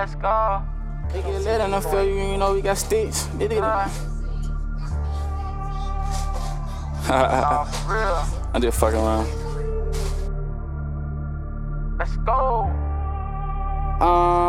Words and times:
They 0.00 1.20
get 1.20 1.42
lit 1.42 1.60
and 1.60 1.74
I 1.74 1.80
feel 1.80 2.02
you, 2.02 2.14
you 2.14 2.36
know 2.38 2.54
we 2.54 2.62
got 2.62 2.78
sticks. 2.78 3.26
Did 3.38 3.52
it. 3.52 3.60
Nah, 3.60 3.86
for 7.64 7.92
real. 7.92 8.24
I'm 8.54 8.62
just 8.62 8.80
fucking 8.80 8.98
around. 8.98 9.28
Let's 11.98 12.16
go. 12.16 12.70
Uh, 14.00 14.39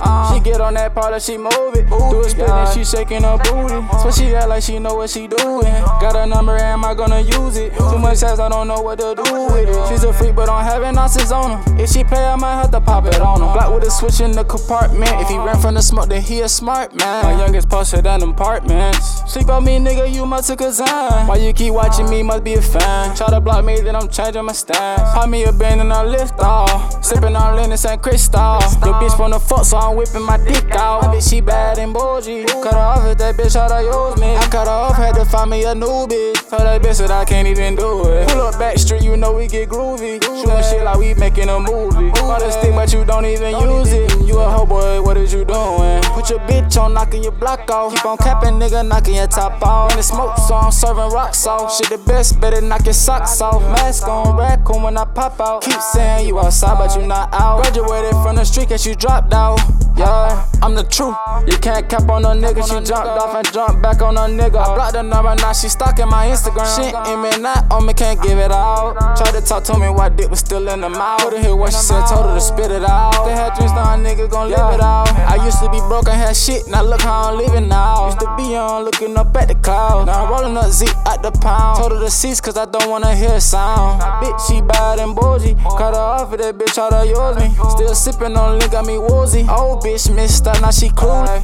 uh, 0.00 0.34
She 0.34 0.40
get 0.40 0.60
on 0.60 0.74
that 0.74 0.94
part 0.94 1.12
and 1.12 1.22
she 1.22 1.36
move 1.36 1.74
it. 1.74 1.88
Do 1.88 2.20
a 2.20 2.28
split 2.28 2.48
and 2.48 2.68
she 2.74 2.84
shaking 2.84 3.22
her 3.22 3.38
booty. 3.38 3.80
So 4.02 4.10
she 4.10 4.34
act 4.34 4.48
like 4.48 4.62
she 4.62 4.78
know 4.78 4.96
what 4.96 5.10
she 5.10 5.26
doing. 5.26 5.64
Got 6.00 6.16
a 6.16 6.26
number, 6.26 6.56
am 6.56 6.84
I 6.84 6.94
gonna 6.94 7.20
use 7.20 7.56
it? 7.56 7.74
Too 7.76 7.98
much 7.98 8.18
sex, 8.18 8.38
I 8.38 8.48
don't 8.48 8.68
know 8.68 8.80
what 8.80 8.98
to 8.98 9.14
do 9.14 9.46
with 9.52 9.68
it. 9.68 9.88
She's 9.88 10.04
a 10.04 10.12
freak, 10.12 10.34
but 10.34 10.48
have 10.48 10.82
an 10.82 10.98
ounces 10.98 11.32
on 11.32 11.62
her. 11.62 11.82
If 11.82 11.90
she 11.90 12.04
play, 12.04 12.24
I 12.24 12.36
might 12.36 12.56
have 12.56 12.70
to 12.72 12.80
pop 12.80 13.06
it 13.06 13.20
on 13.20 13.40
her. 13.40 13.52
Black 13.52 13.72
with 13.72 13.84
a 13.84 13.90
switch 13.90 14.20
in 14.20 14.32
the 14.32 14.44
compartment. 14.44 15.10
If 15.20 15.28
he 15.28 15.36
ran 15.38 15.58
from 15.60 15.74
the 15.74 15.82
smoke, 15.82 16.08
then 16.08 16.22
he 16.22 16.40
a 16.40 16.48
smart 16.48 16.94
man. 16.94 17.24
My 17.24 17.32
youngest 17.32 17.68
posted 17.68 18.04
than 18.04 18.22
apartments. 18.22 19.22
Sleep 19.32 19.48
on 19.48 19.64
me, 19.64 19.78
nigga, 19.78 20.12
you 20.12 20.26
must 20.26 20.48
took 20.48 20.60
a. 20.60 20.68
Why 20.78 21.36
you 21.36 21.52
keep 21.52 21.72
watching 21.72 22.08
me, 22.08 22.22
must 22.22 22.44
be 22.44 22.54
a 22.54 22.62
fan. 22.62 23.16
Try 23.16 23.30
to 23.30 23.40
block 23.40 23.64
me, 23.64 23.80
then 23.80 23.96
I'm 23.96 24.08
changing 24.08 24.44
my 24.44 24.52
stance. 24.52 25.00
Pop 25.14 25.28
me 25.28 25.44
a 25.44 25.52
band 25.52 25.80
and 25.80 25.92
I 25.92 26.04
lift 26.04 26.38
off. 26.40 26.97
Sipping 27.08 27.36
on 27.36 27.56
Lennox 27.56 27.86
and 27.86 28.02
Cristal. 28.02 28.60
Your 28.84 29.00
bitch 29.00 29.16
the 29.16 29.40
fuck, 29.40 29.64
so 29.64 29.78
I'm 29.78 29.96
whipping 29.96 30.20
my 30.20 30.36
dick 30.36 30.70
out. 30.72 31.04
My 31.04 31.14
bitch, 31.14 31.30
she 31.30 31.40
bad 31.40 31.78
and 31.78 31.94
bougie. 31.94 32.44
Cut 32.44 32.74
her 32.74 32.78
off 32.78 33.06
if 33.06 33.16
that 33.16 33.34
bitch 33.34 33.52
try 33.52 33.66
to 33.66 33.80
use 33.80 34.20
me. 34.20 34.36
I 34.36 34.46
cut 34.50 34.66
her 34.66 34.70
off, 34.70 34.96
had 34.96 35.14
to 35.14 35.24
find 35.24 35.48
me 35.48 35.64
a 35.64 35.74
new 35.74 36.06
bitch. 36.06 36.50
Tell 36.50 36.58
that 36.58 36.82
bitch 36.82 36.98
that 36.98 37.10
I 37.10 37.24
can't 37.24 37.48
even 37.48 37.76
do 37.76 38.06
it. 38.08 38.28
Pull 38.28 38.42
up 38.42 38.58
back 38.58 38.76
street, 38.76 39.00
you 39.00 39.16
know 39.16 39.32
we 39.32 39.46
get 39.46 39.70
groovy. 39.70 40.22
Shooting 40.22 40.62
shit 40.68 40.84
like 40.84 40.98
we 40.98 41.14
making 41.14 41.48
a 41.48 41.58
movie. 41.58 42.10
Bought 42.10 42.42
a 42.42 42.52
stick, 42.52 42.74
but 42.74 42.92
you 42.92 43.06
don't 43.06 43.24
even 43.24 43.56
use 43.56 43.90
it. 43.90 44.26
You 44.26 44.40
a 44.40 44.50
hoe 44.50 44.66
boy, 44.66 45.00
what 45.00 45.16
is 45.16 45.32
you 45.32 45.46
doing? 45.46 45.87
Put 46.18 46.30
your 46.30 46.40
bitch 46.40 46.76
on, 46.82 46.94
knocking 46.94 47.22
your 47.22 47.30
block 47.30 47.70
off. 47.70 47.94
Keep 47.94 48.04
on 48.04 48.16
capping, 48.16 48.54
nigga, 48.54 48.84
knocking 48.84 49.14
your 49.14 49.28
top 49.28 49.62
off. 49.62 49.92
And 49.92 50.00
the 50.00 50.02
smoke, 50.02 50.36
so 50.36 50.56
I'm 50.56 50.72
serving 50.72 51.10
rocks 51.10 51.46
off. 51.46 51.76
Shit 51.76 51.90
the 51.90 51.98
best, 52.10 52.40
better 52.40 52.60
knock 52.60 52.84
your 52.86 52.92
socks 52.92 53.40
off. 53.40 53.62
Mask 53.62 54.08
on, 54.08 54.36
raccoon 54.36 54.82
when 54.82 54.98
I 54.98 55.04
pop 55.04 55.38
out. 55.38 55.62
Keep 55.62 55.80
saying 55.80 56.26
you 56.26 56.40
outside, 56.40 56.76
but 56.76 57.00
you 57.00 57.06
not 57.06 57.32
out. 57.32 57.62
Graduated 57.62 58.10
from 58.24 58.34
the 58.34 58.44
street, 58.44 58.68
cause 58.68 58.84
you 58.84 58.96
dropped 58.96 59.32
out. 59.32 59.60
Yeah, 59.96 60.44
I'm 60.60 60.74
the 60.74 60.82
truth. 60.82 61.14
You 61.46 61.56
can't 61.58 61.88
cap 61.88 62.08
on 62.08 62.24
a 62.24 62.30
nigga. 62.30 62.66
She 62.66 62.84
jumped 62.84 62.92
off 62.92 63.36
and 63.36 63.52
jumped 63.52 63.80
back 63.80 64.02
on 64.02 64.16
a 64.16 64.22
nigga. 64.22 64.58
I 64.58 64.74
blocked 64.74 64.94
the 64.94 65.02
number, 65.02 65.34
now 65.36 65.52
she 65.52 65.68
stalking 65.68 66.08
my 66.08 66.26
Instagram. 66.26 66.66
Shit 66.74 66.94
in 67.12 67.22
me, 67.22 67.30
not 67.40 67.70
on 67.70 67.86
me, 67.86 67.94
can't 67.94 68.20
give 68.20 68.38
it 68.38 68.50
out. 68.50 69.16
Tried 69.16 69.38
to 69.38 69.40
talk 69.40 69.62
to 69.64 69.78
me 69.78 69.88
while 69.88 70.10
dick 70.10 70.30
was 70.30 70.40
still 70.40 70.66
in 70.66 70.80
the 70.80 70.88
mouth. 70.88 71.20
Couldn't 71.20 71.42
hear 71.42 71.54
what 71.54 71.72
she 71.72 71.78
said, 71.78 72.06
told 72.06 72.26
her 72.26 72.34
to 72.34 72.40
spit 72.40 72.72
it 72.72 72.82
out. 72.82 73.24
They 73.24 73.32
had 73.32 73.54
drinks, 73.54 73.72
now 73.72 73.94
a 73.94 73.96
nigga 73.96 74.28
gon' 74.28 74.50
live 74.50 74.74
it 74.74 74.80
out. 74.80 75.07
I 75.48 75.50
used 75.50 75.62
to 75.62 75.70
be 75.70 75.80
broke 75.88 76.08
and 76.08 76.20
had 76.20 76.36
shit, 76.36 76.68
now 76.68 76.82
look 76.82 77.00
how 77.00 77.32
I'm 77.32 77.38
living 77.38 77.68
now. 77.70 78.08
Used 78.08 78.20
to 78.20 78.36
be 78.36 78.54
on 78.54 78.84
looking 78.84 79.16
up 79.16 79.34
at 79.34 79.48
the 79.48 79.54
clouds. 79.54 80.04
Now 80.04 80.26
I'm 80.26 80.30
rolling 80.30 80.54
up 80.58 80.70
Z 80.70 80.84
at 81.06 81.22
the 81.22 81.30
pound. 81.30 81.78
Told 81.78 81.92
her 81.92 82.00
to 82.00 82.10
cease, 82.10 82.38
cause 82.38 82.58
I 82.58 82.66
don't 82.66 82.90
wanna 82.90 83.16
hear 83.16 83.32
a 83.32 83.40
sound. 83.40 83.98
My 83.98 84.20
bitch, 84.20 84.46
she 84.46 84.60
bad 84.60 84.98
and 84.98 85.16
bougie. 85.16 85.54
Cut 85.54 85.94
her 85.94 86.00
off 86.00 86.34
if 86.34 86.40
that 86.40 86.58
bitch 86.58 86.74
try 86.74 86.90
to 86.90 87.08
use 87.08 87.36
me. 87.40 87.48
Still 87.70 87.94
sipping 87.94 88.36
on 88.36 88.58
liquor, 88.58 88.72
got 88.72 88.84
me 88.84 88.98
woozy. 88.98 89.46
Old 89.48 89.82
bitch 89.82 90.14
missed 90.14 90.46
up, 90.46 90.60
now 90.60 90.70
she 90.70 90.90
clueless. 90.90 91.42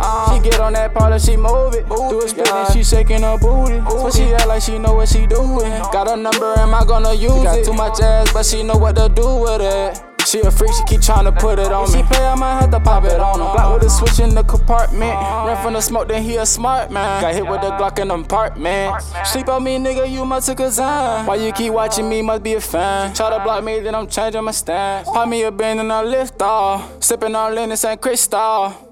Uh, 0.00 0.34
she 0.34 0.42
get 0.48 0.58
on 0.58 0.72
that 0.72 0.94
part 0.94 1.12
and 1.12 1.20
she 1.20 1.36
move 1.36 1.74
it. 1.74 1.86
Do 1.90 2.22
a 2.24 2.28
split 2.30 2.48
and 2.48 2.72
she 2.72 2.82
shaking 2.82 3.20
her 3.20 3.36
booty. 3.36 3.84
So 3.86 4.10
she 4.10 4.32
act 4.32 4.48
like 4.48 4.62
she 4.62 4.78
know 4.78 4.94
what 4.94 5.10
she 5.10 5.26
doing. 5.26 5.70
Got 5.92 6.08
a 6.08 6.16
number, 6.16 6.54
am 6.56 6.72
I 6.72 6.86
gonna 6.86 7.12
use 7.12 7.36
it? 7.36 7.44
Got 7.44 7.64
too 7.66 7.74
much 7.74 8.00
ass, 8.00 8.32
but 8.32 8.46
she 8.46 8.62
know 8.62 8.78
what 8.78 8.96
to 8.96 9.10
do 9.10 9.36
with 9.36 9.60
it. 9.60 10.11
She 10.26 10.40
a 10.40 10.50
freak, 10.50 10.72
she 10.72 10.84
keep 10.84 11.00
tryna 11.00 11.38
put 11.38 11.58
it 11.58 11.72
on 11.72 11.90
me. 11.92 11.98
She 11.98 12.02
play, 12.04 12.24
I 12.24 12.34
might 12.34 12.60
have 12.60 12.70
to 12.70 12.80
pop 12.80 13.04
it 13.04 13.20
on 13.20 13.38
her. 13.38 13.52
Black 13.52 13.74
with 13.74 13.86
a 13.86 13.90
switch 13.90 14.20
in 14.20 14.34
the 14.34 14.42
compartment. 14.44 15.12
Uh-huh. 15.12 15.48
Ran 15.48 15.62
from 15.62 15.74
the 15.74 15.80
smoke, 15.80 16.08
then 16.08 16.22
he 16.22 16.36
a 16.36 16.46
smart 16.46 16.90
man. 16.90 17.20
Got 17.20 17.34
hit 17.34 17.46
with 17.46 17.60
the 17.60 17.70
Glock 17.70 17.98
in 17.98 18.08
the 18.08 18.14
apartment. 18.14 19.02
Sleep 19.24 19.48
on 19.48 19.64
me, 19.64 19.78
nigga, 19.78 20.10
you 20.10 20.24
must 20.24 20.48
took 20.48 20.60
a 20.60 20.70
sign. 20.70 21.26
Why 21.26 21.36
you 21.36 21.52
keep 21.52 21.72
watching 21.72 22.08
me, 22.08 22.22
must 22.22 22.42
be 22.42 22.54
a 22.54 22.60
fan. 22.60 23.14
Try 23.14 23.36
to 23.36 23.42
block 23.42 23.64
me, 23.64 23.80
then 23.80 23.94
I'm 23.94 24.06
changing 24.06 24.44
my 24.44 24.52
stance. 24.52 25.08
Pop 25.08 25.28
me 25.28 25.42
a 25.42 25.50
band 25.50 25.80
and 25.80 25.92
I 25.92 26.02
lift 26.02 26.40
off. 26.40 27.02
Sipping 27.02 27.34
on 27.34 27.54
Lennox 27.54 27.84
and 27.84 28.00
Cristal. 28.00 28.91